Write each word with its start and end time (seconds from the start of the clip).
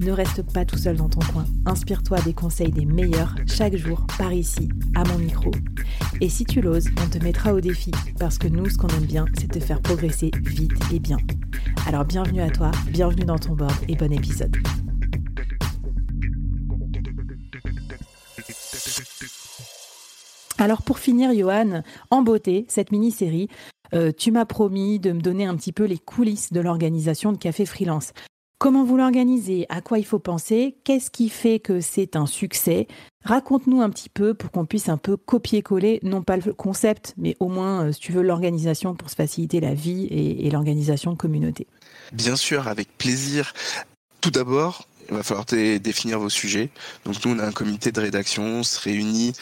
Ne 0.00 0.12
reste 0.12 0.42
pas 0.52 0.64
tout 0.64 0.76
seul 0.76 0.96
dans 0.96 1.08
ton 1.08 1.20
coin. 1.32 1.44
Inspire-toi 1.66 2.20
des 2.22 2.34
conseils 2.34 2.70
des 2.70 2.84
meilleurs 2.84 3.34
chaque 3.46 3.76
jour 3.76 4.06
par 4.18 4.32
ici, 4.32 4.68
à 4.94 5.04
mon 5.04 5.18
micro. 5.18 5.50
Et 6.20 6.28
si 6.28 6.44
tu 6.44 6.60
l'oses, 6.60 6.88
on 7.04 7.08
te 7.08 7.22
mettra 7.22 7.54
au 7.54 7.60
défi 7.60 7.90
parce 8.18 8.38
que 8.38 8.48
nous, 8.48 8.68
ce 8.68 8.78
qu'on 8.78 8.88
aime 8.88 9.06
bien, 9.06 9.26
c'est 9.38 9.50
te 9.50 9.60
faire 9.60 9.80
progresser 9.80 10.30
vite 10.42 10.72
et 10.92 10.98
bien. 10.98 11.18
Alors 11.86 12.04
bienvenue 12.04 12.40
à 12.40 12.50
toi, 12.50 12.70
bienvenue 12.88 13.24
dans 13.24 13.38
ton 13.38 13.54
board 13.54 13.74
et 13.88 13.96
bon 13.96 14.12
épisode. 14.12 14.56
Alors 20.58 20.82
pour 20.82 20.98
finir, 20.98 21.34
Johan, 21.34 21.82
en 22.10 22.22
beauté, 22.22 22.64
cette 22.68 22.92
mini-série, 22.92 23.48
euh, 23.92 24.12
tu 24.16 24.30
m'as 24.30 24.44
promis 24.44 24.98
de 24.98 25.12
me 25.12 25.20
donner 25.20 25.44
un 25.44 25.56
petit 25.56 25.72
peu 25.72 25.84
les 25.84 25.98
coulisses 25.98 26.52
de 26.52 26.60
l'organisation 26.60 27.32
de 27.32 27.38
Café 27.38 27.66
Freelance. 27.66 28.12
Comment 28.64 28.82
vous 28.82 28.96
l'organisez? 28.96 29.66
À 29.68 29.82
quoi 29.82 29.98
il 29.98 30.06
faut 30.06 30.18
penser? 30.18 30.74
Qu'est-ce 30.84 31.10
qui 31.10 31.28
fait 31.28 31.58
que 31.58 31.82
c'est 31.82 32.16
un 32.16 32.24
succès? 32.24 32.88
Raconte-nous 33.22 33.82
un 33.82 33.90
petit 33.90 34.08
peu 34.08 34.32
pour 34.32 34.50
qu'on 34.50 34.64
puisse 34.64 34.88
un 34.88 34.96
peu 34.96 35.18
copier-coller, 35.18 36.00
non 36.02 36.22
pas 36.22 36.38
le 36.38 36.54
concept, 36.54 37.12
mais 37.18 37.36
au 37.40 37.48
moins, 37.48 37.84
euh, 37.84 37.92
si 37.92 38.00
tu 38.00 38.12
veux, 38.12 38.22
l'organisation 38.22 38.94
pour 38.94 39.10
se 39.10 39.16
faciliter 39.16 39.60
la 39.60 39.74
vie 39.74 40.04
et, 40.04 40.46
et 40.46 40.50
l'organisation 40.50 41.14
communauté. 41.14 41.66
Bien 42.14 42.36
sûr, 42.36 42.66
avec 42.66 42.88
plaisir. 42.96 43.52
Tout 44.22 44.30
d'abord, 44.30 44.88
il 45.08 45.14
va 45.14 45.22
falloir 45.22 45.44
définir 45.44 46.18
vos 46.18 46.30
sujets. 46.30 46.70
Donc 47.04 47.24
nous, 47.24 47.32
on 47.34 47.38
a 47.38 47.46
un 47.46 47.52
comité 47.52 47.92
de 47.92 48.00
rédaction, 48.00 48.42
on 48.42 48.62
se 48.62 48.80
réunit 48.80 49.32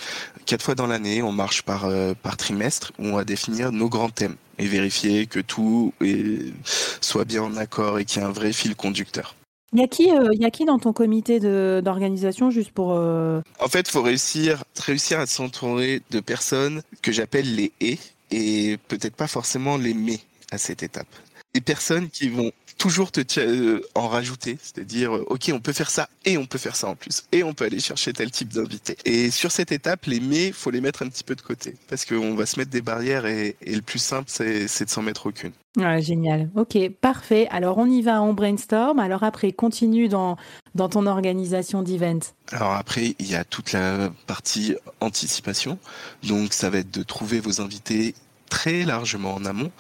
quatre 0.47 0.63
fois 0.63 0.75
dans 0.75 0.87
l'année, 0.87 1.23
on 1.23 1.33
marche 1.33 1.63
par, 1.63 1.85
euh, 1.85 2.15
par 2.21 2.37
trimestre, 2.37 2.93
où 2.99 3.07
on 3.07 3.17
va 3.17 3.25
définir 3.25 3.73
nos 3.73 3.89
grands 3.89 4.11
thèmes 4.11 4.37
et 4.59 4.67
vérifier 4.67 5.27
que 5.27 5.41
tout 5.41 5.93
est, 6.03 6.53
soit 7.01 7.25
bien 7.25 7.43
en 7.43 7.57
accord 7.57 7.99
et 7.99 8.05
qu'il 8.05 8.23
y 8.23 8.25
a 8.25 8.29
un 8.29 8.33
vrai 8.33 8.53
fil 8.53 8.75
conducteur. 8.77 9.35
Il 9.75 9.81
y, 9.81 9.83
a 9.83 9.89
qui, 9.89 10.11
euh, 10.11 10.29
y 10.33 10.45
a 10.45 10.51
qui 10.51 10.67
dans 10.67 10.79
ton 10.79 10.93
comité 10.93 11.41
d'organisation 11.81 12.51
juste 12.51 12.73
pour... 12.73 12.93
Euh, 12.93 13.41
en 13.59 13.69
fait, 13.69 13.89
il 13.89 13.91
faut 13.91 14.03
réussir, 14.03 14.65
réussir 14.79 15.19
à 15.19 15.27
s'entourer 15.27 16.03
de 16.11 16.21
personnes 16.21 16.83
que 17.01 17.11
j'appelle 17.11 17.55
les 17.55 17.73
et 17.81 17.99
et 18.33 18.79
peut-être 18.89 19.15
pas 19.15 19.29
forcément 19.29 19.77
les 19.77 19.95
mais 19.95 20.19
à 20.51 20.59
cette 20.59 20.83
étape. 20.83 21.07
Des 21.55 21.61
personnes 21.61 22.09
qui 22.09 22.29
vont 22.29 22.53
toujours 22.83 23.13
te 23.13 23.21
euh, 23.39 23.81
en 23.95 24.09
rajouter, 24.09 24.59
c'est-à-dire 24.61 25.15
euh, 25.15 25.25
ok 25.29 25.51
on 25.53 25.61
peut 25.61 25.73
faire 25.73 25.89
ça 25.89 26.09
et 26.25 26.37
on 26.37 26.47
peut 26.47 26.59
faire 26.59 26.75
ça 26.75 26.89
en 26.89 26.97
plus 26.97 27.25
et 27.31 27.45
on 27.45 27.55
peut 27.55 27.65
aller 27.65 27.79
chercher 27.79 28.13
tel 28.13 28.31
type 28.33 28.53
d'invité. 28.53 28.97
Et 29.05 29.31
sur 29.31 29.53
cette 29.53 29.71
étape, 29.71 30.07
les 30.07 30.19
mais 30.19 30.51
faut 30.51 30.71
les 30.71 30.81
mettre 30.81 31.03
un 31.03 31.09
petit 31.09 31.23
peu 31.23 31.37
de 31.37 31.43
côté 31.43 31.77
parce 31.89 32.05
qu'on 32.05 32.35
va 32.35 32.45
se 32.45 32.59
mettre 32.59 32.73
des 32.73 32.81
barrières 32.81 33.27
et, 33.27 33.57
le 33.65 33.83
plus 33.83 34.01
simple 34.01 34.25
c'est 34.29 34.85
de 34.85 34.91
s'en 34.91 35.03
mettre 35.03 35.27
aucune. 35.27 35.53
Ouais, 35.77 36.03
génial. 36.03 36.51
Ok, 36.57 36.77
parfait. 37.01 37.47
Alors 37.51 37.79
on 37.79 37.87
y 37.87 38.03
va, 38.03 38.21
on 38.21 38.35
brainstorm. 38.35 38.99
Alors 38.99 39.23
après, 39.23 39.53
continue 39.53 40.09
dans, 40.09 40.37
dans 40.75 40.89
ton 40.89 41.07
organisation 41.07 41.83
d'event. 41.83 42.19
Alors 42.51 42.73
après, 42.73 43.15
il 43.19 43.31
y 43.31 43.37
a 43.37 43.45
toute 43.45 43.73
la 43.73 44.13
partie 44.27 44.75
anticipation. 45.01 45.79
Donc 46.25 46.53
ça 46.53 46.69
va 46.69 46.79
être 46.79 46.93
de 46.93 47.03
trouver 47.03 47.39
vos 47.39 47.61
invités 47.61 48.15
très 48.53 48.85
largement 48.85 49.35
en 49.35 49.47
amont. 49.47 49.73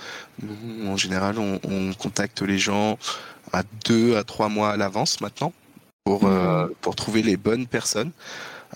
Nous, 0.43 0.89
en 0.89 0.97
général, 0.97 1.39
on, 1.39 1.93
contacte 1.93 2.41
les 2.41 2.59
gens 2.59 2.99
à 3.53 3.65
deux 3.85 4.17
à 4.17 4.25
trois 4.25 4.49
mois 4.49 4.71
à 4.71 4.79
l'avance 4.79 5.21
maintenant 5.21 5.53
pour, 6.05 6.25
euh, 6.25 6.67
mhm. 6.67 6.75
pour 6.81 6.97
trouver 6.97 7.21
les 7.23 7.37
bonnes 7.37 7.67
personnes. 7.67 8.13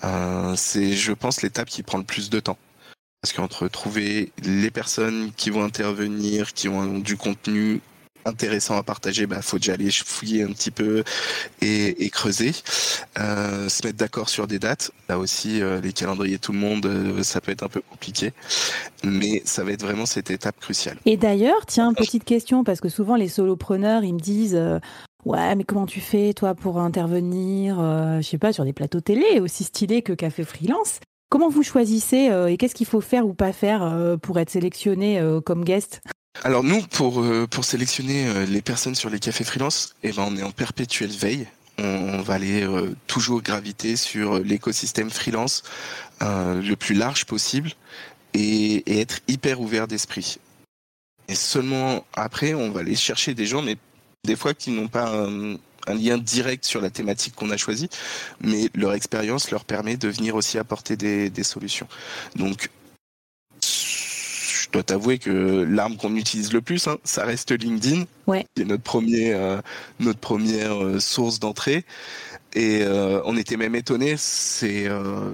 Euh, 0.03 0.53
c'est, 0.55 0.93
je 0.93 1.13
pense, 1.13 1.41
l'étape 1.41 1.67
qui 1.67 1.81
prend 1.81 1.97
le 1.97 2.03
plus 2.03 2.29
de 2.29 2.39
temps. 2.39 2.59
Parce 3.21 3.33
qu'entre 3.33 3.67
trouver 3.67 4.31
les 4.43 4.69
personnes 4.69 5.31
qui 5.35 5.49
vont 5.49 5.63
intervenir, 5.63 6.53
qui 6.53 6.69
ont 6.69 6.99
du 6.99 7.17
contenu 7.17 7.81
intéressant 8.27 8.77
à 8.77 8.83
partager, 8.83 9.25
bah 9.25 9.41
faut 9.41 9.57
déjà 9.57 9.73
aller 9.73 9.89
fouiller 9.91 10.43
un 10.43 10.51
petit 10.51 10.71
peu 10.71 11.03
et, 11.61 12.09
creuser, 12.09 12.51
euh, 13.19 13.69
se 13.69 13.85
mettre 13.85 13.97
d'accord 13.97 14.29
sur 14.29 14.47
des 14.47 14.59
dates. 14.59 14.91
Là 15.09 15.17
aussi, 15.17 15.61
euh, 15.61 15.81
les 15.81 15.93
calendriers 15.93 16.39
tout 16.39 16.51
le 16.51 16.59
monde, 16.59 16.85
euh, 16.85 17.23
ça 17.23 17.41
peut 17.41 17.51
être 17.51 17.63
un 17.63 17.69
peu 17.69 17.81
compliqué, 17.81 18.33
mais 19.03 19.41
ça 19.45 19.63
va 19.63 19.71
être 19.71 19.81
vraiment 19.81 20.05
cette 20.05 20.31
étape 20.31 20.59
cruciale. 20.59 20.97
Et 21.05 21.17
d'ailleurs, 21.17 21.65
tiens, 21.65 21.93
petite 21.93 22.23
question 22.23 22.63
parce 22.63 22.81
que 22.81 22.89
souvent 22.89 23.15
les 23.15 23.29
solopreneurs, 23.29 24.03
ils 24.03 24.13
me 24.13 24.19
disent. 24.19 24.59
Ouais, 25.25 25.55
mais 25.55 25.65
comment 25.65 25.87
tu 25.87 25.99
fais, 25.99 26.33
toi, 26.33 26.55
pour 26.55 26.79
intervenir, 26.79 27.77
je 28.21 28.25
sais 28.25 28.37
pas, 28.37 28.53
sur 28.53 28.63
des 28.63 28.71
plateaux 28.71 29.01
télé 29.01 29.41
aussi 29.41 29.65
stylés 29.65 30.01
que 30.01 30.13
Café 30.13 30.45
Freelance 30.45 30.99
Comment 31.29 31.49
vous 31.49 31.63
choisissez 31.63 32.31
et 32.47 32.55
qu'est-ce 32.55 32.75
qu'il 32.75 32.85
faut 32.85 33.01
faire 33.01 33.27
ou 33.27 33.33
pas 33.33 33.51
faire 33.51 34.17
pour 34.21 34.39
être 34.39 34.49
sélectionné 34.49 35.21
comme 35.43 35.65
guest? 35.65 36.01
Alors 36.43 36.63
nous, 36.63 36.81
pour, 36.81 37.21
euh, 37.21 37.47
sélectionner 37.61 38.27
euh, 38.27 38.45
les 38.45 38.61
personnes 38.61 38.95
sur 38.95 39.09
les 39.09 39.19
cafés 39.19 39.43
freelance, 39.43 39.95
eh 40.03 40.11
ben, 40.11 40.25
on 40.27 40.37
est 40.37 40.43
en 40.43 40.51
perpétuelle 40.51 41.09
veille. 41.09 41.47
On, 41.79 42.21
va 42.21 42.35
aller 42.35 42.63
euh, 42.63 42.95
toujours 43.05 43.41
graviter 43.41 43.95
sur 43.95 44.39
l'écosystème 44.39 45.11
freelance 45.11 45.63
le 46.21 46.73
plus 46.73 46.95
large 46.95 47.25
possible 47.25 47.71
et, 48.33 48.99
être 48.99 49.19
hyper 49.27 49.61
ouvert 49.61 49.87
d'esprit. 49.87 50.39
Et 51.27 51.35
seulement 51.35 52.03
après, 52.13 52.53
on 52.55 52.71
va 52.71 52.79
aller 52.79 52.95
chercher 52.95 53.35
des 53.35 53.45
gens, 53.45 53.61
mais 53.61 53.77
des 54.23 54.35
fois 54.35 54.55
qui 54.55 54.71
n'ont 54.71 54.87
pas 54.87 55.09
un, 55.09 55.55
un, 55.85 55.93
lien 55.93 56.17
direct 56.17 56.65
sur 56.65 56.81
la 56.81 56.89
thématique 56.89 57.35
qu'on 57.35 57.51
a 57.51 57.57
choisie, 57.57 57.89
mais 58.41 58.69
leur 58.73 58.93
expérience 58.93 59.51
leur 59.51 59.63
permet 59.63 59.97
de 59.97 60.07
venir 60.07 60.35
aussi 60.35 60.57
apporter 60.57 60.95
des, 60.95 61.29
des 61.29 61.43
solutions. 61.43 61.87
Donc 62.35 62.69
je 64.67 64.71
dois 64.73 64.83
t'avouer 64.83 65.17
que 65.17 65.65
l'arme 65.69 65.95
qu'on 65.95 66.15
utilise 66.15 66.51
le 66.51 66.61
plus, 66.61 66.87
hein, 66.87 66.97
ça 67.05 67.23
reste 67.23 67.51
LinkedIn. 67.51 68.03
Ouais. 68.27 68.45
C'est 68.57 68.65
notre 68.65 68.83
premier, 68.83 69.33
euh, 69.33 69.61
notre 69.99 70.19
première 70.19 70.83
euh, 70.83 70.99
source 70.99 71.39
d'entrée. 71.39 71.85
Et 72.53 72.81
euh, 72.83 73.21
on 73.25 73.37
était 73.37 73.55
même 73.55 73.75
étonné, 73.75 74.15
c'est 74.17 74.87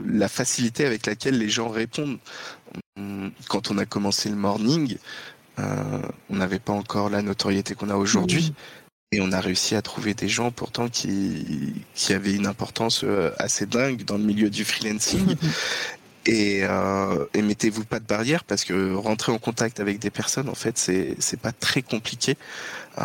la 0.08 0.28
facilité 0.28 0.86
avec 0.86 1.06
laquelle 1.06 1.38
les 1.38 1.50
gens 1.50 1.70
répondent. 1.70 2.18
Quand 3.48 3.72
on 3.72 3.78
a 3.78 3.86
commencé 3.86 4.30
le 4.30 4.36
morning, 4.36 4.98
on 5.58 6.36
n'avait 6.36 6.60
pas 6.60 6.74
encore 6.74 7.10
la 7.10 7.22
notoriété 7.22 7.76
qu'on 7.76 7.90
a 7.90 7.96
aujourd'hui. 7.96 8.50
Mmh. 8.50 9.16
Et 9.16 9.22
on 9.22 9.32
a 9.32 9.40
réussi 9.40 9.76
à 9.76 9.82
trouver 9.82 10.16
des 10.16 10.28
gens 10.28 10.52
pourtant 10.52 10.90
qui, 10.90 11.76
qui 11.94 12.14
avaient 12.14 12.34
une 12.34 12.48
importance 12.48 13.06
assez 13.38 13.68
dingue 13.68 14.04
dans 14.04 14.18
le 14.18 14.24
milieu 14.24 14.50
du 14.50 14.66
freelancing. 14.66 15.36
Et, 16.26 16.62
euh, 16.64 17.26
et 17.34 17.42
mettez-vous 17.42 17.84
pas 17.84 18.00
de 18.00 18.06
barrière 18.06 18.44
parce 18.44 18.64
que 18.64 18.94
rentrer 18.94 19.32
en 19.32 19.38
contact 19.38 19.80
avec 19.80 20.00
des 20.00 20.10
personnes, 20.10 20.50
en 20.50 20.56
fait, 20.56 20.78
c'est 20.78 21.16
c'est 21.20 21.40
pas 21.40 21.52
très 21.52 21.82
compliqué. 21.82 22.38
Euh, 22.98 23.04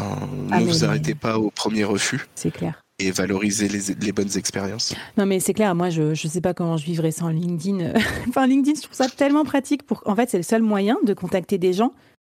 ah, 0.50 0.61
ne 0.61 0.67
vous 0.67 0.85
arrêtez 0.85 1.15
pas 1.15 1.38
au 1.38 1.50
premier 1.50 1.85
refus. 1.85 2.26
C'est 2.35 2.53
clair. 2.53 2.81
Et 3.00 3.11
valoriser 3.11 3.69
les, 3.69 3.94
les 4.00 4.12
bonnes 4.12 4.37
expériences. 4.37 4.94
Non, 5.17 5.26
mais 5.26 5.41
c'est 5.41 5.55
clair. 5.55 5.75
Moi, 5.75 5.91
je 5.91 6.15
je 6.15 6.29
sais 6.29 6.41
pas 6.41 6.55
comment 6.55 6.76
je 6.76 6.85
vivrais 6.85 7.12
sans 7.12 7.29
LinkedIn. 7.29 7.93
enfin, 8.29 8.47
LinkedIn, 8.47 8.76
je 8.76 8.82
trouve 8.82 8.97
ça 8.97 9.09
tellement 9.09 9.44
pratique 9.44 9.85
pour. 9.85 10.03
En 10.06 10.14
fait, 10.14 10.31
c'est 10.31 10.37
le 10.37 10.43
seul 10.44 10.62
moyen 10.62 10.97
de 11.05 11.14
contacter 11.14 11.59
des 11.59 11.73
gens 11.73 11.93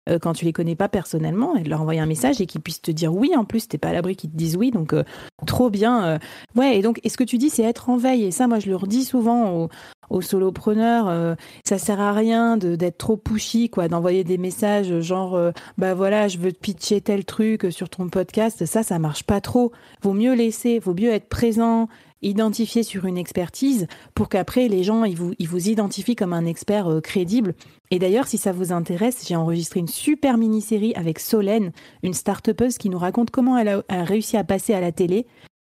euh, 0.08 0.18
quand 0.18 0.32
tu 0.32 0.44
les 0.44 0.52
connais 0.52 0.74
pas 0.74 0.88
personnellement 0.88 1.54
et 1.54 1.62
de 1.62 1.70
leur 1.70 1.80
envoyer 1.80 2.00
un 2.00 2.06
message 2.06 2.40
et 2.40 2.46
qu'ils 2.46 2.60
puissent 2.60 2.82
te 2.82 2.90
dire 2.90 3.14
oui 3.14 3.36
en 3.36 3.44
plus 3.44 3.68
t'es 3.68 3.78
pas 3.78 3.90
à 3.90 3.92
l'abri 3.92 4.16
qu'ils 4.16 4.30
te 4.30 4.36
disent 4.36 4.56
oui 4.56 4.72
donc 4.72 4.94
euh, 4.94 5.04
trop 5.46 5.70
bien 5.70 6.04
euh. 6.04 6.18
ouais 6.56 6.76
et 6.76 6.82
donc 6.82 6.98
et 7.04 7.08
ce 7.08 7.16
que 7.16 7.22
tu 7.22 7.38
dis 7.38 7.50
c'est 7.50 7.62
être 7.62 7.88
en 7.88 7.98
veille 7.98 8.24
et 8.24 8.32
ça 8.32 8.48
moi 8.48 8.58
je 8.58 8.66
le 8.68 8.74
redis 8.74 9.04
souvent 9.04 9.52
aux, 9.52 9.68
aux 10.12 10.20
solopreneurs 10.20 11.36
ça 11.64 11.78
sert 11.78 12.00
à 12.00 12.12
rien 12.12 12.56
d'être 12.56 12.98
trop 12.98 13.16
pushy 13.16 13.70
quoi 13.70 13.88
d'envoyer 13.88 14.24
des 14.24 14.38
messages 14.38 15.00
genre 15.00 15.38
bah 15.78 15.94
voilà 15.94 16.28
je 16.28 16.38
veux 16.38 16.52
te 16.52 16.58
pitcher 16.58 17.00
tel 17.00 17.24
truc 17.24 17.66
sur 17.70 17.88
ton 17.88 18.08
podcast. 18.08 18.66
Ça 18.66 18.82
ça 18.82 18.98
marche 18.98 19.24
pas 19.24 19.40
trop. 19.40 19.72
Vaut 20.02 20.12
mieux 20.12 20.34
laisser 20.34 20.78
vaut 20.78 20.94
mieux 20.94 21.10
être 21.10 21.28
présent 21.28 21.88
identifié 22.24 22.84
sur 22.84 23.04
une 23.06 23.18
expertise 23.18 23.88
pour 24.14 24.28
qu'après 24.28 24.68
les 24.68 24.84
gens 24.84 25.02
ils 25.02 25.16
vous, 25.16 25.32
ils 25.40 25.48
vous 25.48 25.68
identifient 25.68 26.14
comme 26.14 26.32
un 26.32 26.46
expert 26.46 26.88
euh, 26.88 27.00
crédible. 27.00 27.54
Et 27.90 27.98
d'ailleurs, 27.98 28.28
si 28.28 28.38
ça 28.38 28.52
vous 28.52 28.72
intéresse, 28.72 29.26
j'ai 29.26 29.34
enregistré 29.34 29.80
une 29.80 29.88
super 29.88 30.38
mini-série 30.38 30.94
avec 30.94 31.18
Solène, 31.18 31.72
une 32.04 32.14
start-upeuse 32.14 32.78
qui 32.78 32.90
nous 32.90 32.98
raconte 32.98 33.30
comment 33.30 33.58
elle 33.58 33.82
a 33.88 34.04
réussi 34.04 34.36
à 34.36 34.44
passer 34.44 34.72
à 34.72 34.80
la 34.80 34.92
télé 34.92 35.26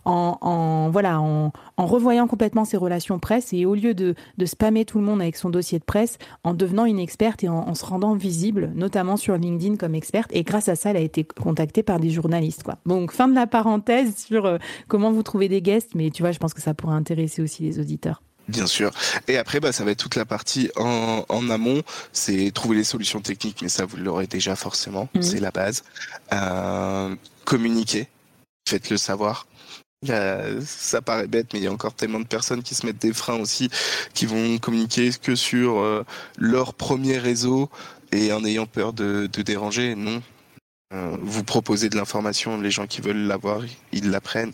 en, 0.05 0.89
voilà, 0.89 1.19
en, 1.19 1.51
revoyant 1.77 2.27
complètement 2.27 2.65
ses 2.65 2.77
relations 2.77 3.19
presse 3.19 3.53
et 3.53 3.65
au 3.65 3.75
lieu 3.75 3.93
de, 3.93 4.15
spammer 4.45 4.85
tout 4.85 4.99
le 4.99 5.03
monde 5.03 5.21
avec 5.21 5.35
son 5.35 5.49
dossier 5.49 5.79
de 5.79 5.83
presse, 5.83 6.17
en 6.43 6.53
devenant 6.53 6.85
une 6.85 6.99
experte 6.99 7.43
et 7.43 7.49
en, 7.49 7.73
se 7.75 7.85
rendant 7.85 8.13
visible, 8.13 8.71
notamment 8.75 9.17
sur 9.17 9.37
LinkedIn 9.37 9.75
comme 9.77 9.95
experte. 9.95 10.29
Et 10.33 10.43
grâce 10.43 10.69
à 10.69 10.75
ça, 10.75 10.91
elle 10.91 10.97
a 10.97 11.01
été 11.01 11.23
contactée 11.23 11.83
par 11.83 11.99
des 11.99 12.09
journalistes. 12.09 12.63
Quoi. 12.63 12.77
Donc, 12.85 13.11
fin 13.11 13.27
de 13.27 13.35
la 13.35 13.47
parenthèse 13.47 14.15
sur 14.15 14.45
euh, 14.45 14.57
comment 14.87 15.11
vous 15.11 15.23
trouvez 15.23 15.49
des 15.49 15.61
guests, 15.61 15.95
mais 15.95 16.11
tu 16.11 16.23
vois, 16.23 16.31
je 16.31 16.39
pense 16.39 16.53
que 16.53 16.61
ça 16.61 16.73
pourrait 16.73 16.95
intéresser 16.95 17.41
aussi 17.41 17.63
les 17.63 17.79
auditeurs. 17.79 18.21
Bien 18.47 18.67
sûr. 18.67 18.91
Et 19.27 19.37
après, 19.37 19.59
bah, 19.59 19.71
ça 19.71 19.83
va 19.83 19.91
être 19.91 19.99
toute 19.99 20.15
la 20.15 20.25
partie 20.25 20.69
en, 20.75 21.49
amont, 21.49 21.81
c'est 22.11 22.51
trouver 22.51 22.77
les 22.77 22.83
solutions 22.83 23.21
techniques, 23.21 23.61
mais 23.61 23.69
ça, 23.69 23.85
vous 23.85 23.97
l'aurez 23.97 24.27
déjà 24.27 24.55
forcément, 24.55 25.09
mmh. 25.15 25.21
c'est 25.21 25.39
la 25.39 25.51
base. 25.51 25.83
Euh, 26.31 27.15
communiquer, 27.43 28.07
faites-le 28.67 28.97
savoir 28.97 29.47
ça 30.03 31.01
paraît 31.01 31.27
bête, 31.27 31.47
mais 31.53 31.59
il 31.59 31.63
y 31.63 31.67
a 31.67 31.71
encore 31.71 31.93
tellement 31.93 32.19
de 32.19 32.27
personnes 32.27 32.63
qui 32.63 32.75
se 32.75 32.85
mettent 32.85 33.01
des 33.01 33.13
freins 33.13 33.39
aussi, 33.39 33.69
qui 34.13 34.25
vont 34.25 34.57
communiquer 34.57 35.11
que 35.21 35.35
sur 35.35 35.79
euh, 35.79 36.03
leur 36.37 36.73
premier 36.73 37.17
réseau 37.17 37.69
et 38.11 38.31
en 38.31 38.43
ayant 38.45 38.65
peur 38.65 38.93
de, 38.93 39.27
déranger. 39.27 39.95
Non. 39.95 40.21
Euh, 40.93 41.17
vous 41.21 41.43
proposez 41.43 41.89
de 41.89 41.97
l'information, 41.97 42.61
les 42.61 42.71
gens 42.71 42.87
qui 42.87 43.01
veulent 43.01 43.25
l'avoir, 43.25 43.61
ils 43.91 44.11
la 44.11 44.21
prennent. 44.21 44.53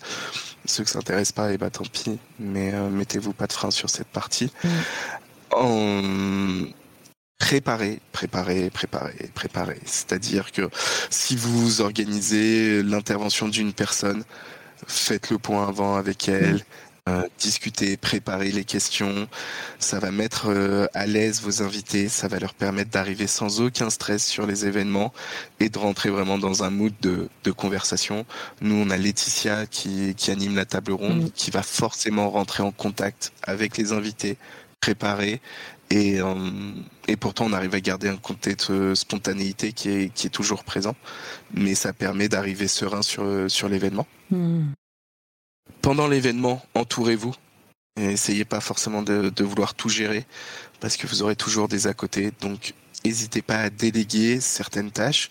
Ceux 0.65 0.83
qui 0.83 0.91
s'intéressent 0.91 1.33
pas, 1.33 1.51
et 1.51 1.55
eh 1.55 1.57
ben, 1.57 1.69
tant 1.69 1.83
pis. 1.83 2.17
Mais 2.39 2.73
euh, 2.73 2.89
mettez-vous 2.89 3.33
pas 3.33 3.47
de 3.47 3.53
frein 3.53 3.71
sur 3.71 3.89
cette 3.89 4.07
partie. 4.07 4.51
Mm. 4.63 4.69
En 5.51 6.01
préparer, 7.37 7.99
préparer, 8.11 8.69
préparer, 8.69 9.29
préparer. 9.33 9.79
C'est-à-dire 9.83 10.51
que 10.51 10.69
si 11.09 11.35
vous 11.35 11.81
organisez 11.81 12.83
l'intervention 12.83 13.47
d'une 13.47 13.73
personne, 13.73 14.23
faites 14.87 15.29
le 15.29 15.37
point 15.37 15.67
avant 15.67 15.95
avec 15.95 16.27
elle, 16.29 16.63
euh, 17.09 17.23
discuter, 17.39 17.97
préparer 17.97 18.51
les 18.51 18.63
questions. 18.63 19.27
Ça 19.79 19.99
va 19.99 20.11
mettre 20.11 20.49
euh, 20.49 20.85
à 20.93 21.07
l'aise 21.07 21.41
vos 21.41 21.63
invités, 21.63 22.09
ça 22.09 22.27
va 22.27 22.37
leur 22.37 22.53
permettre 22.53 22.91
d'arriver 22.91 23.25
sans 23.25 23.59
aucun 23.59 23.89
stress 23.89 24.23
sur 24.23 24.45
les 24.45 24.67
événements 24.67 25.11
et 25.59 25.69
de 25.69 25.79
rentrer 25.79 26.09
vraiment 26.09 26.37
dans 26.37 26.63
un 26.63 26.69
mood 26.69 26.93
de, 27.01 27.27
conversation. 27.51 28.25
Nous, 28.61 28.75
on 28.75 28.91
a 28.91 28.97
Laetitia 28.97 29.65
qui, 29.65 30.13
qui 30.15 30.29
anime 30.29 30.55
la 30.55 30.65
table 30.65 30.91
ronde, 30.91 31.23
mm. 31.23 31.31
qui 31.31 31.49
va 31.49 31.63
forcément 31.63 32.29
rentrer 32.29 32.61
en 32.61 32.71
contact 32.71 33.33
avec 33.43 33.77
les 33.77 33.93
invités, 33.93 34.37
préparer 34.79 35.41
et, 35.91 36.21
euh, 36.21 36.33
et 37.09 37.17
pourtant, 37.17 37.45
on 37.45 37.53
arrive 37.53 37.75
à 37.75 37.81
garder 37.81 38.07
un 38.07 38.15
contexte 38.15 38.71
de 38.71 38.95
spontanéité 38.95 39.73
qui 39.73 39.89
est, 39.89 40.13
qui 40.13 40.27
est 40.27 40.31
toujours 40.31 40.63
présent. 40.63 40.95
Mais 41.53 41.75
ça 41.75 41.91
permet 41.91 42.29
d'arriver 42.29 42.69
serein 42.69 43.01
sur, 43.01 43.51
sur 43.51 43.67
l'événement. 43.67 44.07
Hmm. 44.29 44.67
Pendant 45.81 46.07
l'événement, 46.07 46.65
entourez-vous. 46.75 47.35
Essayez 47.99 48.45
pas 48.45 48.61
forcément 48.61 49.01
de, 49.01 49.29
de, 49.29 49.43
vouloir 49.43 49.73
tout 49.73 49.89
gérer 49.89 50.25
parce 50.79 50.95
que 50.95 51.07
vous 51.07 51.23
aurez 51.23 51.35
toujours 51.35 51.67
des 51.67 51.87
à 51.87 51.93
côté. 51.93 52.31
Donc, 52.39 52.73
n'hésitez 53.03 53.41
pas 53.41 53.57
à 53.57 53.69
déléguer 53.69 54.39
certaines 54.39 54.91
tâches. 54.91 55.29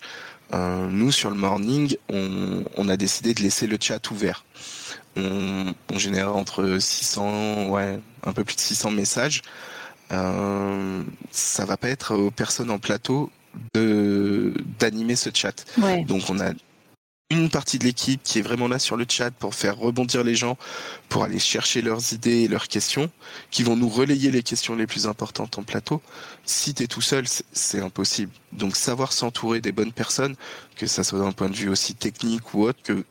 Euh, 0.53 0.87
nous, 0.89 1.11
sur 1.11 1.31
le 1.31 1.37
morning, 1.37 1.95
on, 2.09 2.63
on, 2.77 2.87
a 2.87 2.97
décidé 2.97 3.33
de 3.33 3.41
laisser 3.41 3.65
le 3.65 3.77
chat 3.81 4.11
ouvert. 4.11 4.45
On, 5.15 5.73
on 5.91 5.97
génère 5.97 6.35
entre 6.35 6.77
600, 6.77 7.69
ouais, 7.69 7.99
un 8.23 8.33
peu 8.33 8.43
plus 8.43 8.55
de 8.55 8.61
600 8.61 8.91
messages 8.91 9.41
euh, 10.11 11.03
ça 11.31 11.65
va 11.65 11.77
pas 11.77 11.89
être 11.89 12.15
aux 12.15 12.31
personnes 12.31 12.71
en 12.71 12.79
plateau 12.79 13.31
de 13.73 14.53
d'animer 14.79 15.15
ce 15.15 15.29
chat. 15.33 15.65
Donc 16.07 16.23
on 16.29 16.39
a 16.39 16.51
une 17.31 17.49
partie 17.49 17.79
de 17.79 17.85
l'équipe 17.85 18.21
qui 18.23 18.39
est 18.39 18.41
vraiment 18.41 18.67
là 18.67 18.77
sur 18.77 18.97
le 18.97 19.05
chat 19.07 19.31
pour 19.31 19.55
faire 19.55 19.77
rebondir 19.77 20.23
les 20.23 20.35
gens, 20.35 20.57
pour 21.07 21.23
aller 21.23 21.39
chercher 21.39 21.81
leurs 21.81 22.13
idées 22.13 22.41
et 22.41 22.47
leurs 22.49 22.67
questions, 22.67 23.09
qui 23.51 23.63
vont 23.63 23.77
nous 23.77 23.87
relayer 23.87 24.31
les 24.31 24.43
questions 24.43 24.75
les 24.75 24.85
plus 24.85 25.07
importantes 25.07 25.57
en 25.57 25.63
plateau. 25.63 26.01
Si 26.45 26.73
tu 26.73 26.83
es 26.83 26.87
tout 26.87 27.01
seul, 27.01 27.25
c'est 27.53 27.79
impossible. 27.79 28.31
Donc 28.51 28.75
savoir 28.75 29.13
s'entourer 29.13 29.61
des 29.61 29.71
bonnes 29.71 29.93
personnes, 29.93 30.35
que 30.75 30.87
ça 30.87 31.03
soit 31.05 31.19
d'un 31.19 31.31
point 31.31 31.49
de 31.49 31.55
vue 31.55 31.69
aussi 31.69 31.95
technique 31.95 32.53
ou 32.53 32.63
autre, 32.63 32.79
que 32.83 33.05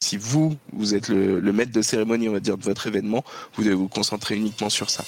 si 0.00 0.16
vous, 0.16 0.56
vous 0.72 0.94
êtes 0.94 1.08
le, 1.08 1.40
le 1.40 1.52
maître 1.52 1.72
de 1.72 1.82
cérémonie, 1.82 2.28
on 2.28 2.32
va 2.32 2.40
dire, 2.40 2.58
de 2.58 2.62
votre 2.62 2.86
événement, 2.86 3.24
vous 3.54 3.64
devez 3.64 3.74
vous 3.74 3.88
concentrer 3.88 4.36
uniquement 4.36 4.70
sur 4.70 4.90
ça. 4.90 5.04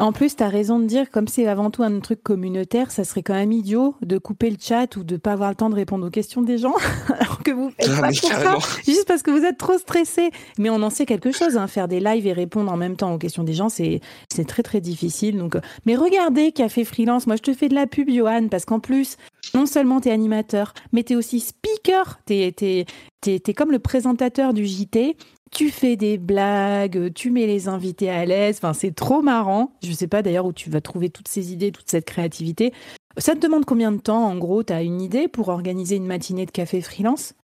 En 0.00 0.12
plus, 0.12 0.34
tu 0.34 0.42
as 0.42 0.48
raison 0.48 0.78
de 0.78 0.86
dire, 0.86 1.10
comme 1.10 1.28
c'est 1.28 1.46
avant 1.46 1.70
tout 1.70 1.82
un 1.82 2.00
truc 2.00 2.22
communautaire, 2.22 2.90
ça 2.90 3.04
serait 3.04 3.22
quand 3.22 3.34
même 3.34 3.52
idiot 3.52 3.94
de 4.00 4.16
couper 4.16 4.48
le 4.48 4.56
chat 4.58 4.96
ou 4.96 5.04
de 5.04 5.18
pas 5.18 5.32
avoir 5.32 5.50
le 5.50 5.56
temps 5.56 5.68
de 5.68 5.74
répondre 5.74 6.06
aux 6.06 6.10
questions 6.10 6.40
des 6.40 6.56
gens, 6.56 6.72
alors 7.18 7.42
que 7.42 7.50
vous 7.50 7.68
faites 7.68 7.90
ah, 7.98 8.00
pas 8.00 8.08
pour 8.08 8.62
ça, 8.62 8.80
juste 8.86 9.06
parce 9.06 9.22
que 9.22 9.30
vous 9.30 9.44
êtes 9.44 9.58
trop 9.58 9.76
stressé. 9.76 10.30
Mais 10.58 10.70
on 10.70 10.82
en 10.82 10.88
sait 10.88 11.04
quelque 11.04 11.32
chose, 11.32 11.58
hein, 11.58 11.66
faire 11.66 11.86
des 11.86 12.00
lives 12.00 12.26
et 12.26 12.32
répondre 12.32 12.72
en 12.72 12.78
même 12.78 12.96
temps 12.96 13.12
aux 13.12 13.18
questions 13.18 13.44
des 13.44 13.52
gens, 13.52 13.68
c'est 13.68 14.00
c'est 14.32 14.46
très 14.46 14.62
très 14.62 14.80
difficile. 14.80 15.36
Donc, 15.36 15.56
euh, 15.56 15.60
mais 15.84 15.96
regardez 15.96 16.52
Café 16.52 16.86
Freelance, 16.86 17.26
moi 17.26 17.36
je 17.36 17.42
te 17.42 17.52
fais 17.52 17.68
de 17.68 17.74
la 17.74 17.86
pub, 17.86 18.08
Johan, 18.08 18.48
parce 18.48 18.64
qu'en 18.64 18.80
plus, 18.80 19.18
non 19.54 19.66
seulement 19.66 20.00
tu 20.00 20.08
es 20.08 20.12
animateur, 20.12 20.72
mais 20.92 21.02
tu 21.02 21.12
es 21.12 21.16
aussi 21.16 21.40
speaker, 21.40 22.20
tu 22.26 22.34
es, 22.34 22.86
es, 23.26 23.54
comme 23.54 23.70
le 23.70 23.78
présentateur 23.78 24.54
du 24.54 24.64
JT 24.64 25.16
tu 25.50 25.70
fais 25.70 25.96
des 25.96 26.16
blagues, 26.16 27.12
tu 27.12 27.30
mets 27.30 27.46
les 27.46 27.68
invités 27.68 28.10
à 28.10 28.24
l'aise. 28.24 28.56
Enfin, 28.58 28.72
c'est 28.72 28.94
trop 28.94 29.22
marrant. 29.22 29.72
Je 29.82 29.90
ne 29.90 29.94
sais 29.94 30.06
pas 30.06 30.22
d'ailleurs 30.22 30.46
où 30.46 30.52
tu 30.52 30.70
vas 30.70 30.80
trouver 30.80 31.10
toutes 31.10 31.28
ces 31.28 31.52
idées, 31.52 31.72
toute 31.72 31.90
cette 31.90 32.04
créativité. 32.04 32.72
Ça 33.16 33.34
te 33.34 33.40
demande 33.40 33.64
combien 33.64 33.90
de 33.92 34.00
temps, 34.00 34.24
en 34.24 34.36
gros, 34.36 34.62
tu 34.62 34.72
as 34.72 34.82
une 34.82 35.00
idée 35.00 35.28
pour 35.28 35.48
organiser 35.48 35.96
une 35.96 36.06
matinée 36.06 36.46
de 36.46 36.50
café 36.50 36.80
freelance? 36.80 37.34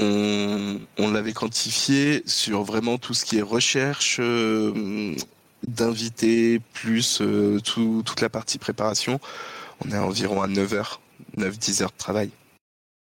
On, 0.00 1.10
l'avait 1.12 1.32
quantifié 1.32 2.22
sur 2.26 2.62
vraiment 2.62 2.98
tout 2.98 3.14
ce 3.14 3.24
qui 3.24 3.38
est 3.38 3.42
recherche 3.42 4.18
euh, 4.20 5.14
d'invités, 5.66 6.60
plus 6.72 7.20
euh, 7.20 7.60
toute 7.60 8.20
la 8.20 8.28
partie 8.28 8.58
préparation. 8.58 9.20
On 9.84 9.90
est 9.90 9.98
environ 9.98 10.42
à 10.42 10.48
9 10.48 10.72
heures, 10.72 11.00
9-10 11.36 11.82
heures 11.82 11.90
de 11.90 11.98
travail. 11.98 12.30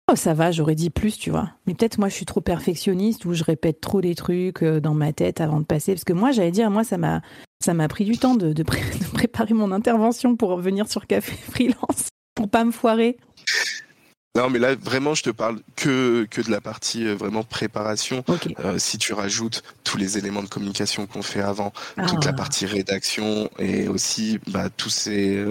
Oh, 0.09 0.15
ça 0.15 0.35
va, 0.35 0.53
j'aurais 0.53 0.77
dit 0.77 0.91
plus, 0.91 1.19
tu 1.19 1.31
vois. 1.31 1.51
Mais 1.67 1.75
peut-être 1.75 1.99
moi, 1.99 2.09
je 2.09 2.15
suis 2.15 2.27
trop 2.27 2.41
perfectionniste 2.41 3.25
ou 3.25 3.35
je 3.35 3.43
répète 3.43 3.81
trop 3.81 4.01
les 4.01 4.15
trucs 4.15 4.63
euh, 4.63 4.79
dans 4.79 4.95
ma 4.95 5.13
tête 5.13 5.41
avant 5.41 5.59
de 5.59 5.65
passer. 5.65 5.95
Parce 5.95 6.05
que 6.05 6.13
moi, 6.13 6.31
j'allais 6.31 6.53
dire, 6.53 6.71
moi, 6.71 6.85
ça 6.85 6.97
m'a, 6.97 7.23
ça 7.61 7.75
m'a 7.75 7.89
pris 7.89 8.05
du 8.05 8.17
temps 8.17 8.37
de, 8.37 8.53
de, 8.53 8.63
préparer 9.13 9.53
mon 9.53 9.73
intervention 9.73 10.37
pour 10.37 10.57
venir 10.59 10.89
sur 10.89 11.09
Café 11.09 11.35
Freelance, 11.51 12.11
pour 12.37 12.49
pas 12.49 12.65
me 12.65 12.71
foirer. 12.71 13.17
Non, 14.37 14.49
mais 14.49 14.61
là, 14.61 14.77
vraiment, 14.77 15.15
je 15.15 15.25
te 15.25 15.31
parle 15.31 15.61
que, 15.75 16.27
que 16.31 16.43
de 16.43 16.51
la 16.51 16.61
partie 16.61 17.07
euh, 17.07 17.17
vraiment 17.17 17.43
préparation. 17.43 18.23
Euh, 18.65 18.79
si 18.79 18.99
tu 18.99 19.13
rajoutes 19.13 19.65
tous 19.87 19.97
les 19.97 20.19
éléments 20.19 20.43
de 20.43 20.49
communication 20.49 21.07
qu'on 21.07 21.23
fait 21.23 21.41
avant, 21.41 21.73
toute 22.09 22.25
la 22.25 22.33
ah. 22.33 22.35
partie 22.35 22.67
rédaction 22.67 23.49
et 23.59 23.87
aussi 23.87 24.41
bah, 24.49 24.69
tous 24.69 24.91
ces, 24.91 25.43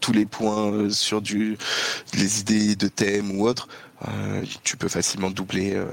tous, 0.00 0.12
les 0.12 0.26
points 0.26 0.72
euh, 0.72 0.90
sur 0.90 1.20
du, 1.20 1.56
les 2.14 2.40
idées 2.40 2.76
de 2.76 2.88
thème 2.88 3.38
ou 3.38 3.46
autre, 3.46 3.68
euh, 4.08 4.42
tu 4.62 4.76
peux 4.76 4.88
facilement 4.88 5.30
doubler, 5.30 5.74
euh, 5.74 5.86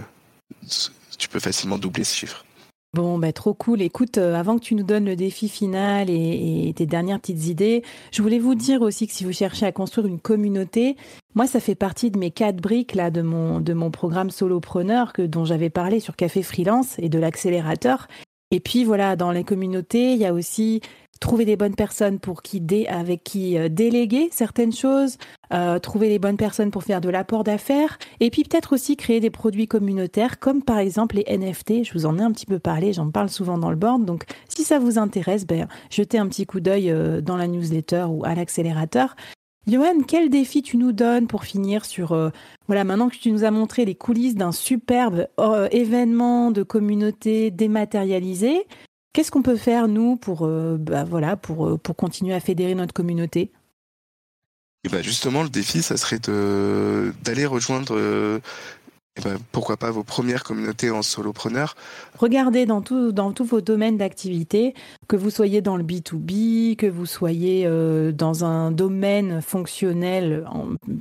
tu 1.17 1.27
peux 1.27 1.39
facilement 1.39 1.77
doubler 1.77 2.03
ce 2.03 2.15
chiffre. 2.15 2.45
Bon, 2.93 3.17
bah, 3.17 3.31
trop 3.31 3.53
cool. 3.53 3.81
Écoute, 3.81 4.17
avant 4.17 4.57
que 4.57 4.63
tu 4.63 4.75
nous 4.75 4.83
donnes 4.83 5.05
le 5.05 5.15
défi 5.15 5.47
final 5.47 6.09
et, 6.09 6.73
tes 6.75 6.85
dernières 6.85 7.21
petites 7.21 7.47
idées, 7.47 7.83
je 8.11 8.21
voulais 8.21 8.37
vous 8.37 8.53
dire 8.53 8.81
aussi 8.81 9.07
que 9.07 9.13
si 9.13 9.23
vous 9.23 9.31
cherchez 9.31 9.65
à 9.65 9.71
construire 9.71 10.07
une 10.07 10.19
communauté, 10.19 10.97
moi, 11.33 11.47
ça 11.47 11.61
fait 11.61 11.75
partie 11.75 12.11
de 12.11 12.19
mes 12.19 12.31
quatre 12.31 12.57
briques 12.57 12.93
là 12.93 13.09
de 13.09 13.21
mon 13.21 13.61
de 13.61 13.71
mon 13.73 13.91
programme 13.91 14.29
solopreneur 14.29 15.13
que 15.13 15.21
dont 15.21 15.45
j'avais 15.45 15.69
parlé 15.69 16.01
sur 16.01 16.17
Café 16.17 16.43
Freelance 16.43 16.99
et 16.99 17.07
de 17.07 17.17
l'accélérateur. 17.17 18.09
Et 18.51 18.59
puis 18.59 18.83
voilà, 18.83 19.15
dans 19.15 19.31
les 19.31 19.45
communautés, 19.45 20.11
il 20.11 20.17
y 20.17 20.25
a 20.25 20.33
aussi 20.33 20.81
trouver 21.21 21.45
des 21.45 21.55
bonnes 21.55 21.75
personnes 21.75 22.19
pour 22.19 22.41
qui 22.41 22.61
avec 22.89 23.23
qui 23.23 23.57
euh, 23.57 23.69
déléguer 23.69 24.29
certaines 24.31 24.73
choses, 24.73 25.17
euh, 25.53 25.79
trouver 25.79 26.09
les 26.09 26.19
bonnes 26.19 26.35
personnes 26.35 26.71
pour 26.71 26.83
faire 26.83 26.99
de 26.99 27.09
l'apport 27.09 27.43
d'affaires, 27.45 27.97
et 28.19 28.29
puis 28.29 28.43
peut-être 28.43 28.73
aussi 28.73 28.97
créer 28.97 29.21
des 29.21 29.29
produits 29.29 29.67
communautaires 29.67 30.39
comme 30.39 30.63
par 30.63 30.79
exemple 30.79 31.15
les 31.15 31.37
NFT. 31.37 31.83
Je 31.85 31.93
vous 31.93 32.05
en 32.05 32.17
ai 32.17 32.21
un 32.21 32.31
petit 32.31 32.47
peu 32.47 32.59
parlé, 32.59 32.91
j'en 32.91 33.09
parle 33.09 33.29
souvent 33.29 33.57
dans 33.57 33.69
le 33.69 33.77
board. 33.77 34.03
Donc 34.03 34.25
si 34.49 34.63
ça 34.63 34.79
vous 34.79 34.97
intéresse, 34.97 35.45
ben, 35.45 35.67
jetez 35.89 36.17
un 36.17 36.27
petit 36.27 36.45
coup 36.45 36.59
d'œil 36.59 36.89
euh, 36.89 37.21
dans 37.21 37.37
la 37.37 37.47
newsletter 37.47 38.05
ou 38.09 38.25
à 38.25 38.33
l'accélérateur. 38.33 39.15
Johan, 39.67 40.01
quel 40.07 40.29
défi 40.29 40.63
tu 40.63 40.77
nous 40.77 40.91
donnes 40.91 41.27
pour 41.27 41.43
finir 41.43 41.85
sur, 41.85 42.17
voilà, 42.65 42.83
maintenant 42.83 43.09
que 43.09 43.15
tu 43.15 43.31
nous 43.31 43.43
as 43.43 43.51
montré 43.51 43.85
les 43.85 43.93
coulisses 43.93 44.33
d'un 44.33 44.51
superbe 44.51 45.27
événement 45.69 46.49
de 46.49 46.63
communauté 46.63 47.51
dématérialisé, 47.51 48.65
qu'est-ce 49.13 49.31
qu'on 49.31 49.41
peut 49.41 49.57
faire, 49.57 49.87
nous, 49.87 50.15
pour, 50.15 50.45
euh, 50.45 50.77
bah, 50.79 51.03
voilà, 51.03 51.35
pour, 51.35 51.79
pour 51.79 51.95
continuer 51.95 52.33
à 52.33 52.39
fédérer 52.39 52.75
notre 52.75 52.93
communauté? 52.93 53.51
Et 54.83 54.89
bah 54.89 55.03
justement, 55.03 55.43
le 55.43 55.49
défi, 55.49 55.83
ça 55.83 55.95
serait 55.95 56.17
d'aller 56.17 57.45
rejoindre 57.45 58.41
eh 59.17 59.21
ben, 59.21 59.37
pourquoi 59.51 59.75
pas 59.75 59.91
vos 59.91 60.05
premières 60.05 60.45
communautés 60.45 60.89
en 60.89 61.01
solopreneur 61.01 61.75
Regardez 62.17 62.65
dans, 62.65 62.81
tout, 62.81 63.11
dans 63.11 63.33
tous 63.33 63.43
vos 63.43 63.59
domaines 63.59 63.97
d'activité, 63.97 64.73
que 65.09 65.17
vous 65.17 65.29
soyez 65.29 65.59
dans 65.61 65.75
le 65.75 65.83
B2B, 65.83 66.77
que 66.77 66.87
vous 66.87 67.05
soyez 67.05 67.65
euh, 67.65 68.13
dans 68.13 68.45
un 68.45 68.71
domaine 68.71 69.41
fonctionnel 69.41 70.45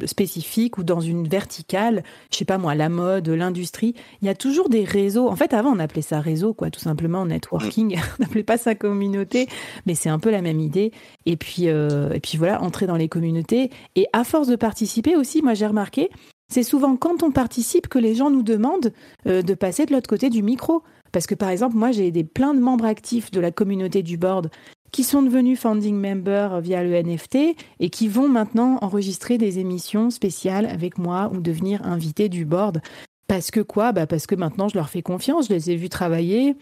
spécifique 0.06 0.76
ou 0.76 0.82
dans 0.82 1.00
une 1.00 1.28
verticale, 1.28 2.02
je 2.32 2.38
sais 2.38 2.44
pas 2.44 2.58
moi, 2.58 2.74
la 2.74 2.88
mode, 2.88 3.28
l'industrie, 3.28 3.94
il 4.22 4.26
y 4.26 4.28
a 4.28 4.34
toujours 4.34 4.68
des 4.68 4.82
réseaux. 4.82 5.28
En 5.28 5.36
fait, 5.36 5.54
avant, 5.54 5.70
on 5.70 5.78
appelait 5.78 6.02
ça 6.02 6.18
réseau, 6.18 6.52
quoi, 6.52 6.70
tout 6.70 6.80
simplement, 6.80 7.24
networking. 7.24 7.96
Mm. 7.96 8.00
on 8.18 8.22
n'appelait 8.24 8.42
pas 8.42 8.58
ça 8.58 8.74
communauté, 8.74 9.46
mais 9.86 9.94
c'est 9.94 10.08
un 10.08 10.18
peu 10.18 10.32
la 10.32 10.42
même 10.42 10.58
idée. 10.58 10.90
Et 11.26 11.36
puis, 11.36 11.68
euh, 11.68 12.12
et 12.12 12.18
puis 12.18 12.38
voilà, 12.38 12.60
entrer 12.60 12.88
dans 12.88 12.96
les 12.96 13.08
communautés. 13.08 13.70
Et 13.94 14.08
à 14.12 14.24
force 14.24 14.48
de 14.48 14.56
participer 14.56 15.14
aussi, 15.14 15.42
moi 15.42 15.54
j'ai 15.54 15.68
remarqué, 15.68 16.10
c'est 16.50 16.64
souvent 16.64 16.96
quand 16.96 17.22
on 17.22 17.30
participe 17.30 17.88
que 17.88 17.98
les 17.98 18.14
gens 18.14 18.30
nous 18.30 18.42
demandent 18.42 18.92
euh, 19.26 19.40
de 19.40 19.54
passer 19.54 19.86
de 19.86 19.92
l'autre 19.92 20.08
côté 20.08 20.28
du 20.28 20.42
micro. 20.42 20.82
Parce 21.12 21.26
que 21.26 21.34
par 21.34 21.48
exemple, 21.48 21.76
moi 21.76 21.92
j'ai 21.92 22.10
des 22.10 22.24
plein 22.24 22.54
de 22.54 22.60
membres 22.60 22.84
actifs 22.84 23.30
de 23.30 23.40
la 23.40 23.50
communauté 23.50 24.02
du 24.02 24.16
board 24.16 24.50
qui 24.92 25.04
sont 25.04 25.22
devenus 25.22 25.58
founding 25.58 25.94
members 25.94 26.60
via 26.60 26.82
le 26.82 27.00
NFT 27.00 27.56
et 27.78 27.90
qui 27.90 28.08
vont 28.08 28.28
maintenant 28.28 28.78
enregistrer 28.82 29.38
des 29.38 29.60
émissions 29.60 30.10
spéciales 30.10 30.66
avec 30.66 30.98
moi 30.98 31.30
ou 31.32 31.40
devenir 31.40 31.86
invités 31.86 32.28
du 32.28 32.44
board. 32.44 32.80
Parce 33.28 33.52
que 33.52 33.60
quoi? 33.60 33.92
Bah 33.92 34.08
Parce 34.08 34.26
que 34.26 34.34
maintenant 34.34 34.68
je 34.68 34.74
leur 34.74 34.90
fais 34.90 35.02
confiance, 35.02 35.46
je 35.48 35.54
les 35.54 35.70
ai 35.70 35.76
vus 35.76 35.88
travailler, 35.88 36.56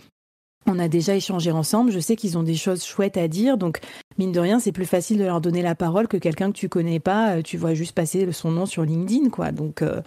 on 0.69 0.79
a 0.79 0.89
déjà 0.89 1.15
échangé 1.15 1.51
ensemble, 1.51 1.91
je 1.91 1.99
sais 1.99 2.17
qu'ils 2.17 2.39
ont 2.39 2.43
des 2.43 2.55
choses 2.55 2.85
chouettes 2.85 3.17
à 3.17 3.29
dire, 3.29 3.59
donc 3.59 3.81
mine 4.19 4.33
de 4.33 4.41
rien, 4.41 4.61
c'est 4.61 4.73
plus 4.73 4.87
facile 4.87 5.19
de 5.19 5.25
leur 5.25 5.41
donner 5.41 5.63
la 5.63 5.75
parole 5.75 6.09
que 6.09 6.17
quelqu'un 6.17 6.53
que 6.53 6.57
tu 6.57 6.69
connais 6.69 7.01
pas, 7.01 7.37
euh, 7.37 7.43
tu 7.43 7.57
vois 7.57 7.75
juste 7.75 7.93
passer 7.93 8.31
son 8.33 8.51
nom 8.51 8.67
sur 8.67 8.85
LinkedIn, 8.85 9.31
quoi. 9.31 9.53
Donc, 9.53 9.83
euh, 9.83 10.01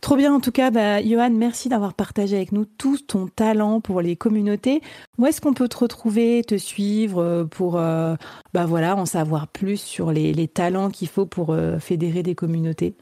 trop 0.00 0.16
bien 0.16 0.34
en 0.34 0.40
tout 0.40 0.52
cas, 0.52 0.70
bah, 0.70 1.02
Johan, 1.02 1.30
merci 1.30 1.68
d'avoir 1.68 1.94
partagé 1.94 2.36
avec 2.36 2.52
nous 2.52 2.64
tout 2.64 2.98
ton 2.98 3.26
talent 3.26 3.80
pour 3.80 4.00
les 4.00 4.16
communautés. 4.16 4.80
Où 5.18 5.26
est-ce 5.26 5.40
qu'on 5.40 5.54
peut 5.54 5.68
te 5.68 5.78
retrouver, 5.78 6.42
te 6.44 6.56
suivre 6.56 7.22
euh, 7.22 7.44
pour, 7.44 7.72
bah 7.72 8.66
voilà, 8.66 8.96
en 8.96 9.06
savoir 9.06 9.48
plus 9.48 9.80
sur 9.80 10.12
les, 10.12 10.32
les 10.32 10.48
talents 10.48 10.90
qu'il 10.90 11.08
faut 11.08 11.26
pour 11.26 11.56
fédérer 11.80 12.22
des 12.22 12.34
communautés? 12.34 12.96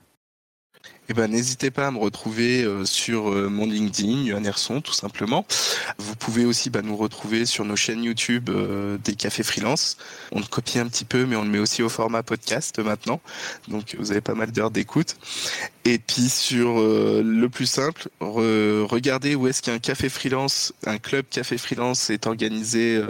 Eh 1.08 1.12
ben, 1.12 1.30
n'hésitez 1.30 1.70
pas 1.70 1.86
à 1.86 1.90
me 1.90 1.98
retrouver 1.98 2.62
euh, 2.62 2.86
sur 2.86 3.30
euh, 3.30 3.48
mon 3.50 3.66
LinkedIn, 3.66 4.22
Yohan 4.24 4.44
Herson, 4.44 4.80
tout 4.80 4.94
simplement. 4.94 5.44
Vous 5.98 6.16
pouvez 6.16 6.46
aussi 6.46 6.70
bah, 6.70 6.80
nous 6.82 6.96
retrouver 6.96 7.44
sur 7.44 7.66
nos 7.66 7.76
chaînes 7.76 8.02
YouTube 8.02 8.48
euh, 8.48 8.96
des 9.04 9.14
cafés 9.14 9.42
freelance. 9.42 9.98
On 10.32 10.38
le 10.38 10.46
copie 10.46 10.78
un 10.78 10.86
petit 10.86 11.04
peu, 11.04 11.26
mais 11.26 11.36
on 11.36 11.42
le 11.42 11.50
met 11.50 11.58
aussi 11.58 11.82
au 11.82 11.90
format 11.90 12.22
podcast 12.22 12.78
maintenant. 12.78 13.20
Donc, 13.68 13.96
vous 13.98 14.12
avez 14.12 14.22
pas 14.22 14.34
mal 14.34 14.50
d'heures 14.50 14.70
d'écoute. 14.70 15.16
Et 15.86 15.98
puis 15.98 16.30
sur 16.30 16.80
le 16.80 17.46
plus 17.48 17.66
simple, 17.66 18.08
regardez 18.20 19.34
où 19.34 19.46
est-ce 19.48 19.60
qu'un 19.60 19.78
café 19.78 20.08
freelance, 20.08 20.72
un 20.86 20.96
club 20.96 21.26
café 21.28 21.58
freelance 21.58 22.08
est 22.08 22.26
organisé 22.26 23.02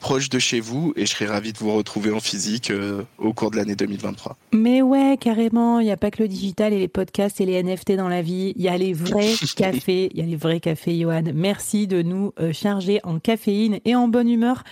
proche 0.00 0.28
de 0.28 0.40
chez 0.40 0.58
vous 0.58 0.92
et 0.96 1.06
je 1.06 1.12
serai 1.12 1.26
ravi 1.26 1.52
de 1.52 1.58
vous 1.58 1.72
retrouver 1.72 2.10
en 2.10 2.18
physique 2.18 2.72
au 3.18 3.32
cours 3.32 3.52
de 3.52 3.56
l'année 3.58 3.76
2023. 3.76 4.36
Mais 4.52 4.82
ouais, 4.82 5.18
carrément, 5.20 5.78
il 5.78 5.84
n'y 5.84 5.92
a 5.92 5.96
pas 5.96 6.10
que 6.10 6.20
le 6.20 6.28
digital 6.28 6.72
et 6.72 6.80
les 6.80 6.88
podcasts 6.88 7.19
et 7.20 7.46
les 7.46 7.62
NFT 7.62 7.96
dans 7.96 8.08
la 8.08 8.22
vie. 8.22 8.52
Il 8.56 8.62
y 8.62 8.68
a 8.68 8.78
les 8.78 8.92
vrais 8.92 9.34
cafés, 9.56 10.08
il 10.12 10.18
y 10.18 10.22
a 10.22 10.26
les 10.26 10.36
vrais 10.36 10.60
cafés, 10.60 10.98
Johan. 10.98 11.24
Merci 11.34 11.86
de 11.86 12.02
nous 12.02 12.32
euh, 12.40 12.52
charger 12.52 13.00
en 13.04 13.18
caféine 13.18 13.80
et 13.84 13.94
en 13.94 14.08
bonne 14.08 14.28
humeur. 14.28 14.64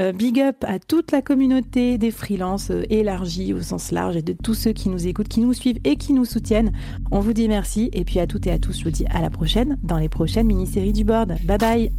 Euh, 0.00 0.12
big 0.12 0.40
up 0.40 0.56
à 0.66 0.80
toute 0.80 1.12
la 1.12 1.22
communauté 1.22 1.98
des 1.98 2.10
freelances 2.10 2.72
euh, 2.72 2.82
élargie 2.90 3.54
au 3.54 3.62
sens 3.62 3.92
large 3.92 4.16
et 4.16 4.22
de 4.22 4.32
tous 4.32 4.54
ceux 4.54 4.72
qui 4.72 4.88
nous 4.88 5.06
écoutent, 5.06 5.28
qui 5.28 5.40
nous 5.40 5.52
suivent 5.52 5.78
et 5.84 5.96
qui 5.96 6.12
nous 6.12 6.24
soutiennent. 6.24 6.72
On 7.12 7.20
vous 7.20 7.32
dit 7.32 7.48
merci 7.48 7.90
et 7.92 8.04
puis 8.04 8.18
à 8.18 8.26
toutes 8.26 8.46
et 8.48 8.50
à 8.50 8.58
tous, 8.58 8.78
je 8.78 8.84
vous 8.84 8.90
dis 8.90 9.06
à 9.06 9.22
la 9.22 9.30
prochaine 9.30 9.78
dans 9.84 9.98
les 9.98 10.08
prochaines 10.08 10.48
mini-séries 10.48 10.92
du 10.92 11.04
board. 11.04 11.36
Bye 11.44 11.58
bye 11.58 11.92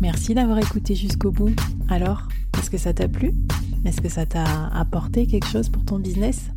Merci 0.00 0.34
d'avoir 0.34 0.58
écouté 0.58 0.94
jusqu'au 0.94 1.30
bout. 1.30 1.54
Alors, 1.88 2.26
est-ce 2.58 2.70
que 2.70 2.78
ça 2.78 2.94
t'a 2.94 3.06
plu? 3.06 3.32
Est-ce 3.84 4.00
que 4.00 4.08
ça 4.08 4.24
t'a 4.24 4.68
apporté 4.68 5.26
quelque 5.26 5.46
chose 5.46 5.68
pour 5.68 5.84
ton 5.84 5.98
business? 5.98 6.50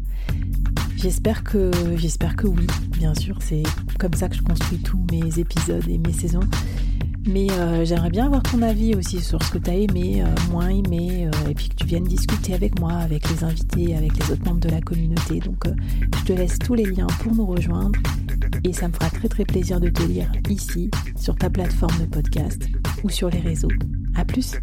J'espère 0.98 1.44
que, 1.44 1.70
j'espère 1.96 2.36
que 2.36 2.48
oui, 2.48 2.66
bien 2.98 3.13
sûr, 3.13 3.38
c'est 3.39 3.62
comme 4.00 4.16
ça 4.16 4.27
que 4.27 4.36
je 4.36 4.42
construis 4.42 4.80
tous 4.80 5.00
mes 5.12 5.38
épisodes 5.38 5.88
et 5.88 6.00
mes 6.00 6.12
saisons. 6.12 6.39
Mais 7.27 7.51
euh, 7.51 7.86
j'aimerais 7.86 8.10
bien 8.10 8.25
avoir 8.25 8.42
ton 8.42 8.63
avis 8.63 8.96
aussi 8.96 9.22
sur 9.22 9.44
ce 9.44 9.51
que 9.51 9.58
tu 9.60 9.70
as 9.70 9.75
aimé, 9.75 10.24
euh, 10.24 10.51
moins 10.51 10.70
aimé, 10.70 11.27
euh, 11.27 11.50
et 11.50 11.54
puis 11.54 11.70
que 11.70 11.75
tu 11.75 11.86
viennes 11.86 12.06
discuter 12.06 12.56
avec 12.56 12.80
moi, 12.80 12.94
avec 12.94 13.30
les 13.30 13.44
invités, 13.44 13.96
avec 13.96 14.18
les 14.18 14.32
autres 14.32 14.44
membres 14.46 14.60
de 14.60 14.70
la 14.70 14.82
communauté. 14.82 15.39
Donc 15.39 15.66
je 16.18 16.24
te 16.24 16.34
laisse 16.34 16.58
tous 16.58 16.74
les 16.74 16.86
liens 16.86 17.08
pour 17.22 17.36
nous 17.36 17.46
rejoindre 17.46 18.00
et 18.63 18.74
ça 18.74 18.88
me 18.88 18.94
fera 18.94 19.12
très 19.12 19.27
très 19.27 19.46
plaisir 19.46 19.80
de 19.80 19.89
te 19.89 20.01
lire 20.01 20.32
ici, 20.50 20.89
sur 21.16 21.36
ta 21.36 21.51
plateforme 21.51 22.00
de 22.00 22.06
podcast 22.06 22.68
ou 23.04 23.10
sur 23.10 23.30
les 23.30 23.39
réseaux. 23.39 23.72
A 24.16 24.25
plus! 24.25 24.54